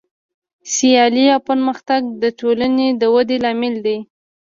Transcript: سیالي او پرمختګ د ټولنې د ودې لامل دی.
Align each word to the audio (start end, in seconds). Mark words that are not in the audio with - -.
سیالي 0.73 1.25
او 1.35 1.39
پرمختګ 1.49 2.01
د 2.21 2.23
ټولنې 2.39 2.87
د 3.01 3.03
ودې 3.13 3.37
لامل 3.43 3.75
دی. 3.85 3.97